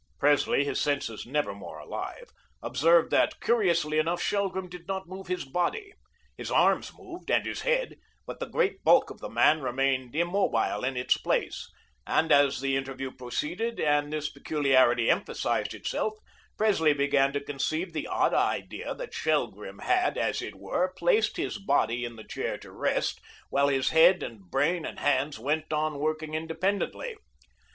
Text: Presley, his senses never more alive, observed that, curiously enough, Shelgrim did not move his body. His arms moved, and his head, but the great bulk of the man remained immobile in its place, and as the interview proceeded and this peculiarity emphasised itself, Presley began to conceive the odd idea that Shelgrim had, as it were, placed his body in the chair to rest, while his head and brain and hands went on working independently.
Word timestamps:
Presley, 0.17 0.63
his 0.65 0.81
senses 0.81 1.27
never 1.27 1.53
more 1.53 1.77
alive, 1.77 2.31
observed 2.63 3.11
that, 3.11 3.39
curiously 3.39 3.99
enough, 3.99 4.19
Shelgrim 4.19 4.67
did 4.67 4.87
not 4.87 5.07
move 5.07 5.27
his 5.27 5.45
body. 5.45 5.93
His 6.35 6.49
arms 6.49 6.91
moved, 6.97 7.29
and 7.29 7.45
his 7.45 7.61
head, 7.61 7.97
but 8.25 8.39
the 8.39 8.47
great 8.49 8.83
bulk 8.83 9.11
of 9.11 9.19
the 9.19 9.29
man 9.29 9.61
remained 9.61 10.15
immobile 10.15 10.83
in 10.83 10.97
its 10.97 11.17
place, 11.17 11.71
and 12.07 12.31
as 12.31 12.61
the 12.61 12.75
interview 12.75 13.11
proceeded 13.11 13.79
and 13.79 14.11
this 14.11 14.27
peculiarity 14.27 15.07
emphasised 15.07 15.75
itself, 15.75 16.15
Presley 16.57 16.93
began 16.93 17.31
to 17.33 17.39
conceive 17.39 17.93
the 17.93 18.07
odd 18.07 18.33
idea 18.33 18.95
that 18.95 19.13
Shelgrim 19.13 19.81
had, 19.83 20.17
as 20.17 20.41
it 20.41 20.55
were, 20.55 20.91
placed 20.97 21.37
his 21.37 21.59
body 21.59 22.05
in 22.05 22.15
the 22.15 22.23
chair 22.23 22.57
to 22.57 22.71
rest, 22.71 23.21
while 23.51 23.67
his 23.67 23.89
head 23.89 24.23
and 24.23 24.49
brain 24.49 24.83
and 24.83 24.97
hands 24.99 25.37
went 25.37 25.71
on 25.71 25.99
working 25.99 26.33
independently. 26.33 27.17